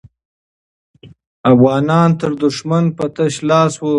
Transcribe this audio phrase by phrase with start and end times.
[1.53, 3.89] افغانان تر دښمن په تش لاس وو.